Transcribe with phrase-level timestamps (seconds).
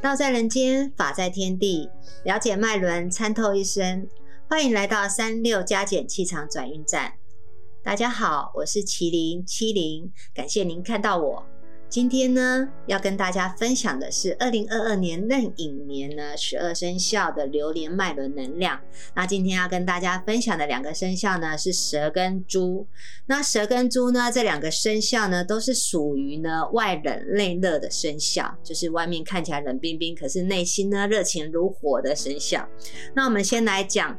[0.00, 1.90] 道在人间，法在天地，
[2.24, 4.08] 了解脉轮，参透一生。
[4.48, 7.14] 欢迎来到三六加减气场转运站。
[7.82, 11.44] 大家好，我是麒麟七零，感谢您看到我。
[11.88, 18.78] 今天呢，要跟大家分享的是二零二二年壬寅年呢十二生肖的流年脉轮能量。
[19.14, 22.86] 那今天要跟大家分享的两个生肖呢是蛇跟猪。
[23.24, 32.68] 那蛇跟猪呢这两个生肖呢都是属于呢外冷内热的生肖，就是外面看起来冷冰冰，可是内心呢热情如火的生肖。
[33.14, 34.14] 那我们先来讲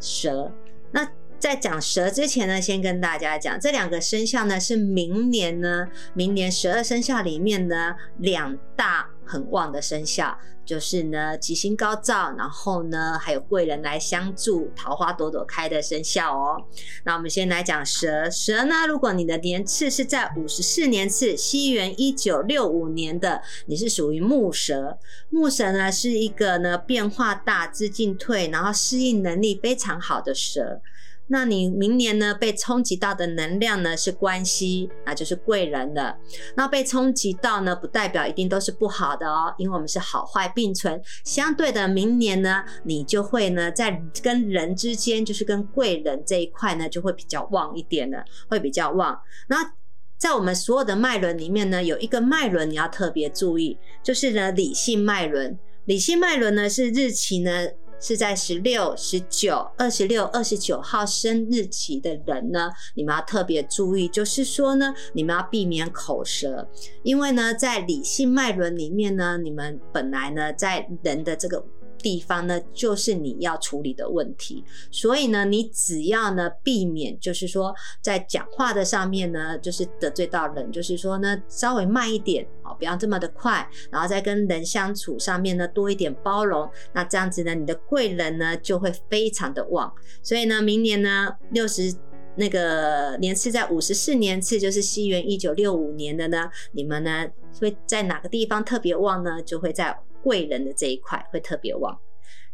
[0.00, 0.52] 蛇。
[0.94, 1.08] 那
[1.42, 16.62] 在讲蛇之前呢，先跟大家讲，这两个生肖呢是明年呢，明年十二生肖里面呢两大很旺的生肖，就是呢吉星高照，然后呢还有贵人来相助，桃花朵朵开的生肖哦。
[17.04, 24.96] 那我们先来讲蛇，蛇呢，如果你的年次是在五十四年次，西元一九六五年的，你是属于木蛇。
[25.28, 30.80] 木蛇呢是一个呢变化大、资进退，然后适应能力非常好的蛇。
[31.28, 36.18] 那你明年呢被冲击到的能量呢是关系，那就是贵人了。
[36.56, 41.00] 那被冲击到呢，不代表一定都是不好的哦，因为我们是好坏并存。
[41.24, 49.18] 相对的，明年呢，你就会呢在跟人之间，就是跟贵人这一块呢，就会比较旺一点的，会比较旺。
[49.48, 49.72] 那
[50.18, 55.58] 在我们所有的脉轮里面呢，有一个脉轮你要特别注意，就是呢理性脉轮。
[55.86, 57.68] 理性脉轮呢是日期呢。
[58.02, 66.68] 是在十六、十九、二十六、二十九号生日期的人呢，你们要特别注意，就是说呢，你们要避免口舌，
[67.04, 71.64] 因为呢，在理性脉轮里面呢，你们本来呢，在人的这个。
[72.02, 89.92] 地方呢，就是你要处理的问题，所以呢，你只要呢避免，就是说在讲话的上面呢，就是得罪到人，就是说呢稍微慢一点哦，不要这么的快，然后再跟人相处上面呢多一点包容，那这样子呢，你的贵人呢就会非常的旺。
[90.22, 91.94] 所以呢，明年呢六十
[92.36, 97.26] 那个年次在五十四年次，就是西元一九六五年的呢，你们呢
[97.60, 99.40] 会在哪个地方特别旺呢？
[99.42, 99.96] 就会在。
[100.22, 101.98] 贵人的这一块会特别旺，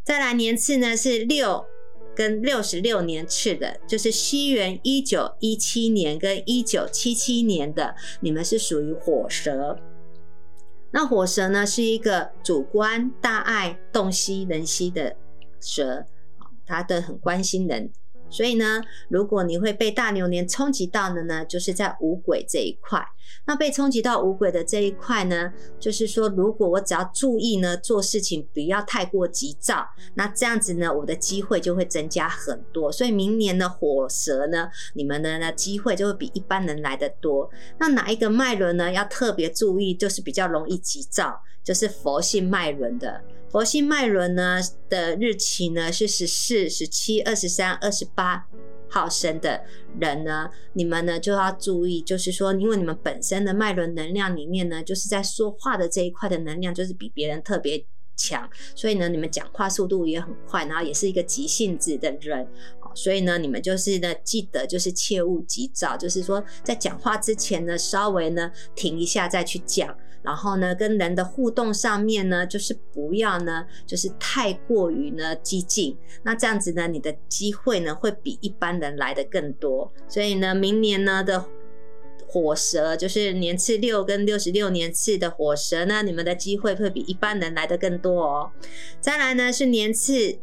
[0.05, 1.65] 再来年次呢是六
[2.15, 9.79] 跟六十六年次的，就是西元一九一七年跟一九七七年的，你们是属于火蛇。
[10.91, 15.15] 那火蛇呢是一个主观、大爱、洞悉人心的
[15.61, 16.07] 蛇，
[16.65, 17.93] 它的很关心人。
[18.31, 23.07] 所以呢，如果你会被大牛年冲击到的呢，就是在五鬼这一块。
[23.47, 32.91] 那被冲击到五鬼的这一块呢，就是说，如果我只要注意呢，做事情不要太过急躁，那这样子呢，我的机会就会增加很多。
[32.93, 37.51] 所以明年的火蛇呢，你们的呢机会就会比一般人来的多。
[37.79, 43.23] 那哪一个脉轮呢，要特别注意，就是比较容易急躁，就是佛性脉轮的。
[43.51, 48.47] 佛性脉轮呢的日期呢是十四、十七、二十三、二十八
[48.89, 49.63] 好生的
[50.01, 57.85] 人呢，你们呢就要注意，就是说，因为你们本身的脉轮能量里面呢，就是在说话的这一块的能量就是比别人特别
[58.17, 62.47] 强，所以呢，你们讲话速度也很快，然后也是一个急性子的人。
[62.95, 79.93] 所以呢，你们就是呢，记得就是切勿急躁，就是说在讲话之前呢，稍微呢停一下再去讲，然后呢，跟人的互动上面呢，就是不要呢，就是太过于呢激进，那这样子呢，你的机会呢会比一般人来的更多。
[80.09, 81.45] 所以呢，明年呢的
[82.27, 88.51] 火蛇，就是年次六跟六十六年次的火蛇呢，你们的机会会比一般人来的更多哦。
[89.01, 90.39] 再来呢是年次。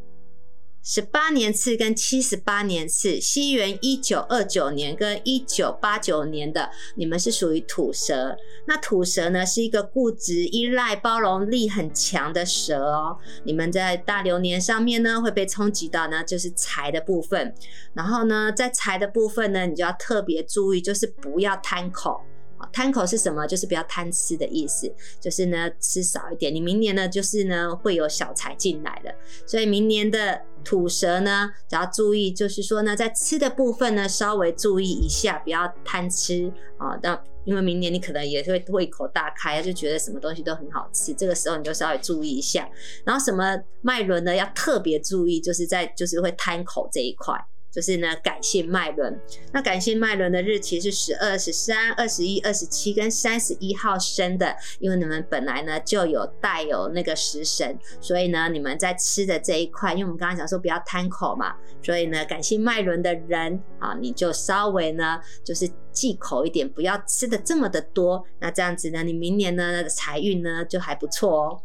[0.88, 8.38] 十八年次跟七十八年次，西元一九二九年跟一九八九年的，你们是属于土蛇。
[8.68, 13.18] 那土蛇呢，是一个固执、依赖、包容力很强的蛇哦。
[13.46, 17.56] 你们在大流年上面呢，会被冲击到呢，就是财的部分。
[17.96, 22.22] 然后呢，在财的部分呢，你就要特别注意，就是不要贪口。
[22.72, 23.46] 贪口是什么？
[23.48, 26.54] 就是不要贪吃的意思，就是呢吃少一点。
[26.54, 29.14] 你明年呢，就是呢会有小财进来的，
[29.46, 36.98] 所以明年的土蛇呢，只要注意，就是说呢，在吃的部分呢，稍微注意一下，不要贪吃啊。
[37.02, 42.68] 那因为明年你可能也会胃口大开，就觉得什么东西都很好吃，这个时候你就稍微注意一下。
[43.04, 47.40] 然后什么脉轮呢，要特别注意，就是在就是会贪口这一块。
[47.76, 49.20] 就是呢，感性脉轮。
[49.52, 68.24] 那感性脉轮的日期是十二、十三、二十一、二十七跟三十一号生的，因为你们本来呢就有带有那个食神，所以呢，你们在吃的这一块，因为我们刚刚讲说不要贪口嘛，所以呢，感性脉轮的人啊，你就稍微呢就是忌口一点，不要吃的这么的多。
[68.40, 71.62] 那这样子呢，你明年呢财运呢就还不错哦。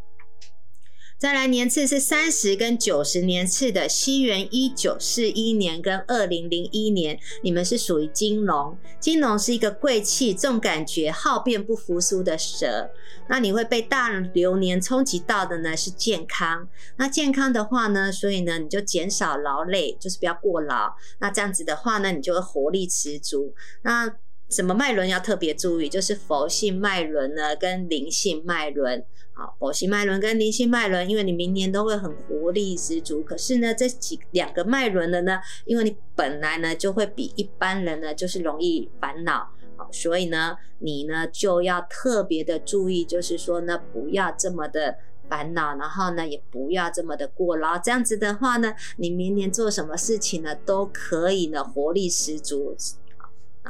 [1.21, 8.75] 再来年次是三十跟九十年次的，西元一九四一年跟二零零一年，你们是属于金龙。
[8.99, 12.91] 金龙是一个贵气、重感觉、好变不服输的蛇。
[13.29, 16.67] 那你会被大流年冲击到的呢是健康。
[16.97, 20.95] 那健康的话呢，所以呢你就减少劳累，就是不要过劳。
[21.19, 23.53] 那这样子的话呢，你就会活力十足。
[23.83, 24.11] 那
[24.51, 25.89] 什么脉轮要特别注意？
[25.89, 29.05] 就是佛性脉轮呢，跟灵性脉轮。
[29.33, 33.23] 好，佛性脉轮跟灵性脉轮，因为你明年都会很活力十足。
[33.23, 44.97] 可是呢，这几两个脉轮的呢，因为你本来呢就会比一般人呢就是容易烦恼，好，所以呢你呢就要特别的注意，就是说呢不要这么的
[45.29, 47.79] 烦恼，然后呢也不要这么的过劳。
[47.79, 52.77] 这样子的话呢，你明年做什么事情呢都可以呢活力十足。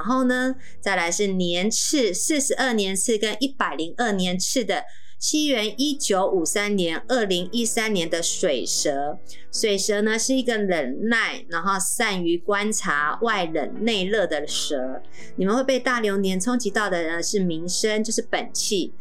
[0.00, 4.82] 然后呢，再来是年次四十二年次跟一百零二年次的
[5.19, 9.19] 西元一九五三年、二零一三年的水蛇。
[9.52, 15.02] 水蛇呢是一个忍耐，然后善于观察外冷内热的蛇。
[15.37, 18.94] 你们会被大流年冲击到的呢是名声，就是本气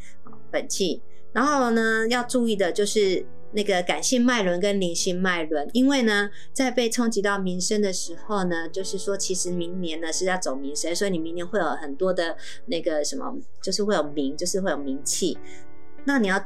[0.52, 1.02] 本气。
[1.32, 3.26] 然后呢，要注意的就是。
[3.52, 15.38] 那个感性脉轮跟灵性脉轮，因为呢，在被冲击到民生的时候呢，就是说，其实明年呢是要走民生，所以你明年会有很多的那个什么，就是会有名，就是会有名气。
[16.06, 16.44] 那你要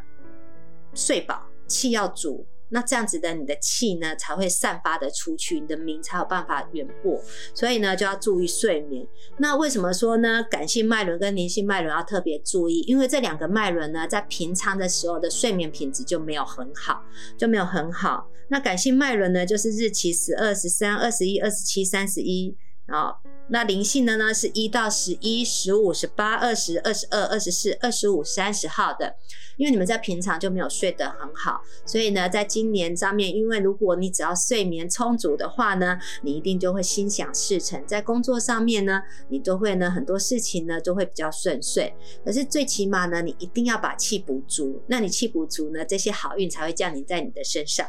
[0.94, 2.45] 睡饱，气要足。
[2.74, 7.22] 那这样子的，你的气呢才会散发的出去，你的名才有办法远播。
[7.54, 9.08] 所以呢，就要注意睡眠。
[9.38, 10.44] 那为什么说呢？
[10.50, 17.02] 感性脉轮跟灵性脉轮要特别注意，因为这两个脉轮呢，在平常的时候的睡眠品质就没有很好，
[17.38, 18.28] 就没有很好。
[18.50, 22.58] 那感性脉轮呢，就是日期十二、十三、二十一、二十七、三十一。
[22.88, 23.16] 啊，
[23.50, 29.16] 那灵性的呢，是一到十一、十五、十八、二十二、十二、二十四、二十五、三十号的。
[29.56, 41.94] 因为你们在平常就没有睡得很好，所以呢，在今年上面，因为如果你只要睡眠充足的话呢，你一定就会心想事成，在工作上面呢，你都会呢很多事情呢都会比较顺遂。
[42.25, 47.88] 可是最起码呢，你一定要把气补足，那你气补足呢，这些好运才会降临在你的身上。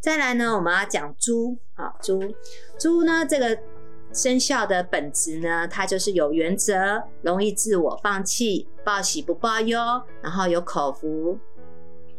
[0.00, 2.18] 再来呢，我们要讲猪啊，猪，
[2.78, 3.58] 猪呢这个。
[4.12, 9.78] 生肖的本质呢，它就是有原则，容易自我放弃，报喜不报忧，
[10.20, 11.38] 然后有口福，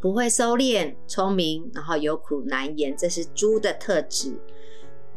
[0.01, 4.39] 不会收敛，聪明，然后有苦难言，这是猪的特质。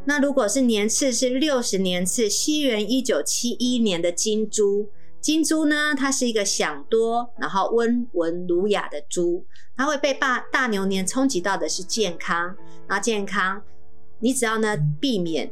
[0.05, 9.47] 那如果是年次是六十年次，西元一九七一年的金猪，金猪呢，它是一个想多，然后温文儒雅的猪，
[9.77, 12.55] 它会被大大牛年冲击到的是健康，
[12.87, 13.63] 那健康，
[14.21, 15.51] 你只要呢避免。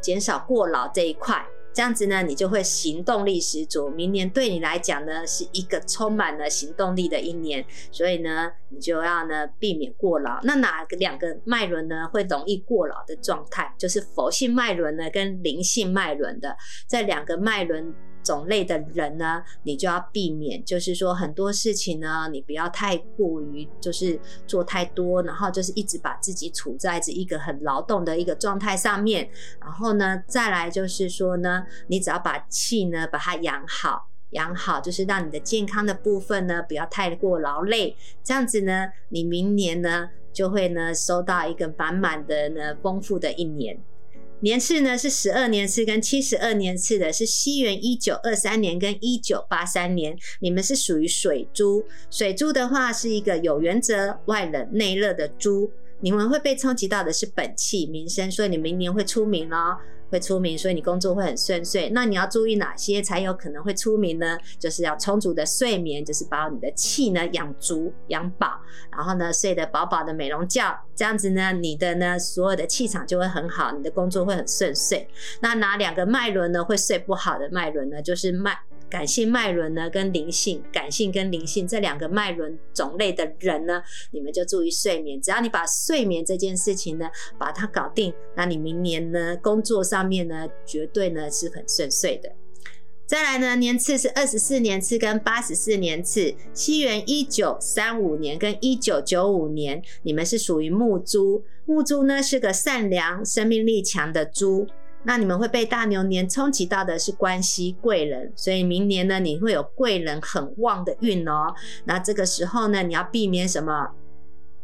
[0.00, 3.88] 减少过劳这一块，这样子呢，你就会行动力十足。
[3.90, 10.40] 明年对你来讲呢，是一个充满了行动力的一年，所以呢，你就要呢避免过劳。
[10.42, 13.74] 那哪个两个脉轮呢会容易过劳的状态？
[13.78, 16.56] 就是佛性脉轮呢跟灵性脉轮的
[16.88, 17.94] 这两个脉轮。
[18.26, 24.18] 种类的人呢，你就要避免，就是说很多事情呢，你不要太过于就是
[24.48, 29.28] 做太多，然后就是一直把自己处在着一个很劳动的一个状态上面。
[29.60, 43.78] 然后呢，再来就是说呢，你只要把气呢把它养好，养好就是让你的健康的部分呢不要太过劳累，这样子呢，你明年呢就会呢收到一个满满的呢丰富的一年。
[44.40, 51.82] 年次呢是十二年次跟七十二年次的，是西元一九二三年跟一九八三年，你们是属于水珠。
[52.10, 59.78] 水珠的话是一个有原则、外冷内热的猪，你们会被冲击到的是本气、名声，所以你明年会出名哦。
[60.10, 61.90] 会出名，所以你工作会很顺遂。
[61.90, 64.38] 那你要注意哪些才有可能会出名呢？
[64.58, 68.60] 就是要充足的睡眠，就是把你的气呢养足、养饱，
[68.90, 75.08] 然后呢睡得饱饱的美容觉，这样子呢你的呢所有的气场就会很好，你的工作会很顺遂。
[75.40, 78.00] 那哪两个脉轮呢会睡不好的脉轮呢？
[78.02, 78.56] 就是脉。
[78.88, 85.20] 感性脉轮呢，跟灵性、感性跟灵性这两个脉轮种类的人呢，你们就注意睡眠。
[85.20, 92.32] 只要你把睡眠这件事情呢，把它搞定，那你明年呢，工作上面呢，绝对呢是很顺遂的。
[93.06, 101.44] 再来呢，年次是二十四年次跟八十四年次，西元一九三五年跟一九九五年，你们是属于木猪。
[101.66, 104.66] 木猪呢是个善良、生命力强的猪。
[105.06, 111.54] 那你们会被大牛年冲击到的是关系贵人，所以明年呢，你会有贵人很旺的运哦。
[111.84, 113.92] 那这个时候呢，你要避免什么？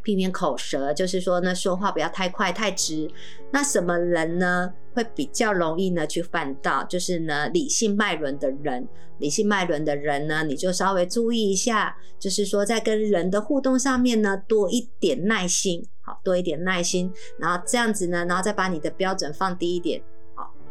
[0.02, 3.08] 避免口舌，就是说呢，说话不要太快太直。
[3.52, 6.82] 那什么人呢，会比较容易呢去犯到？
[6.82, 20.02] 就是呢，理性脉轮的人，理性脉轮的人呢，你就稍微注意一下，就是说在跟人的互动上面呢，多一点耐心，好，多一点耐心，然后这样子呢，然后再把你的标准放低一点，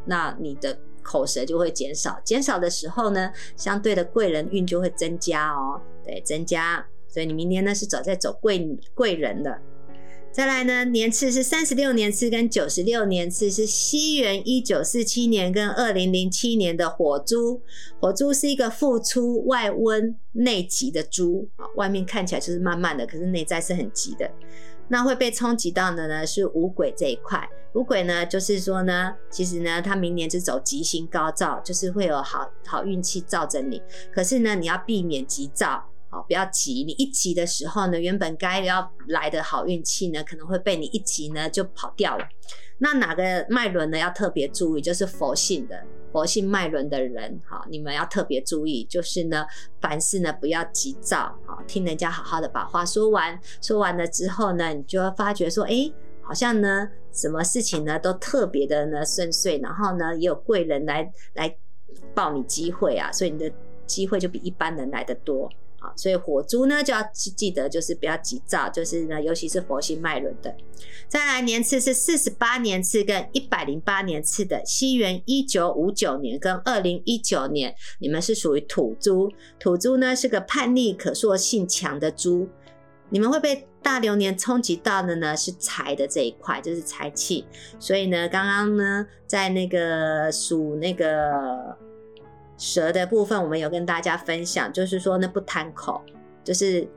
[0.06, 6.86] 那你的口舌就会减少，减少的时候呢，相对的贵人运就会增加哦，对，增加。
[7.08, 9.60] 所以你明年呢是走在走贵贵人的，
[10.32, 17.62] 再来呢年次是三十六年次跟九十六年次是西元一九四七年跟二零零七年的火猪，
[18.00, 24.32] 火猪是一个付出外温内急的猪啊，外面看起来就是慢慢的，可是内在是很急的。
[24.92, 33.82] 那会被冲击到的呢是五鬼这一块，五鬼呢就是说呢，其实呢他明年是走吉星高照，就是会有好好运气照着你，
[34.14, 35.88] 可是呢你要避免急躁。
[36.10, 36.84] 好，不要急。
[36.84, 42.28] 你一急的时候呢，原本该要来的好运气呢，可能会被你一急呢就跑掉了。
[42.80, 44.82] 那哪个脉轮呢要特别注意？
[44.82, 45.82] 就是佛性的
[46.12, 49.46] 佛性脉轮的人，哈，你们要特别注意，就是呢，
[49.80, 53.40] 凡事呢不要急躁，啊，听人家好好的把话说完。
[53.62, 55.92] 说完了之后呢，你就会发觉说，哎，
[56.22, 61.56] 好像呢，什么事情呢都特别的呢顺遂，然后呢也有贵人来来
[62.14, 63.52] 报你机会啊，所以你的
[63.86, 65.50] 机会就比一般人来的多。
[65.82, 70.56] 啊，所以火猪呢就要记记得，就是不要急躁，就是呢，尤其是佛心脉轮的。
[71.08, 79.32] 再来年次是四十八年次跟一百零八年次的，西元一九五九年跟二零一九年，你们是属于土猪。
[79.60, 82.48] 土猪呢是个叛逆可塑性强的猪，
[83.10, 87.44] 你们会被大流年冲击到的呢是财的这一块，就是财气。
[87.80, 91.76] 所以呢，刚刚呢在那个属那个。
[92.62, 96.00] 蛇的部分，我们有跟大家分享，就是说呢不贪口，
[96.44, 96.88] 就是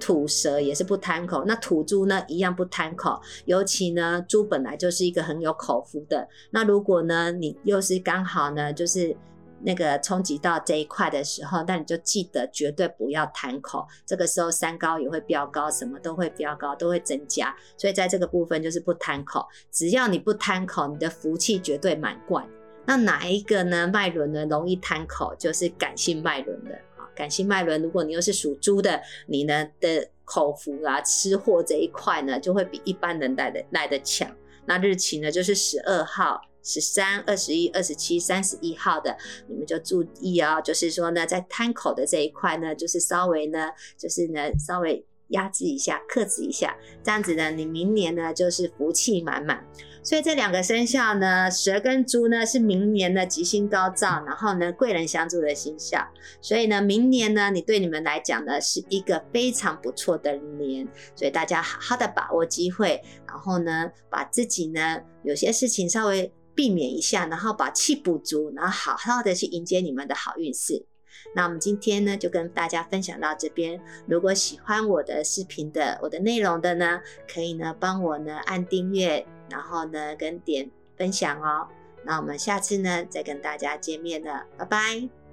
[0.00, 1.44] 土蛇也是不贪口。
[1.44, 6.28] 那土猪呢一样不贪口，尤其呢猪本来就是一个很有口福的。
[6.50, 9.16] 那如果呢你又是刚好呢就是
[9.60, 13.86] 那个冲击到这一块的时候，那你就记得绝对不要贪口。
[14.04, 17.54] 这个时候三高也会飙高，什么都会飙高，都会增加。
[17.76, 22.44] 所以在这个部分就是不贪口，只要你不贪口，你的福气绝对满贯。
[22.86, 23.86] 那哪一个呢？
[23.86, 27.08] 脉轮呢容易贪口，就是感性脉轮的啊。
[27.14, 34.30] 感性脉轮，如果你又是属猪的，你呢的口福啊、吃货这一块呢，就会比一般人来的来的强。
[34.66, 40.60] 那日期呢，就是十二号、十三、二十一、二十七、三十一号的，你们就注意啊。
[40.60, 49.64] 就是说呢，在贪口的这一块呢，就是稍微呢，就是呢，稍微压制一下、克制一下，这样子呢，你明年呢就是福气满满。
[50.02, 56.06] 所以这两个生肖呢，蛇跟猪呢是明年的吉星高照，然后呢贵人相助的生肖。
[56.42, 60.86] 所以呢，明年呢，你对你们来讲呢是一个非常不错的年。
[61.16, 70.84] 所以大家好好的把握机会，然后呢，把自己呢有些事情稍微避免一下，然后把气补足，然后好好的去迎接你们的好运势。
[71.34, 73.80] 那我们今天呢就跟大家分享到这边。
[74.06, 77.00] 如果喜欢我的视频的我的内容的呢，
[77.32, 79.26] 可以呢帮我呢按订阅。
[79.50, 81.68] 然后呢，跟点分享哦。
[82.02, 85.23] 那我们下次呢，再跟大家见面了，拜拜。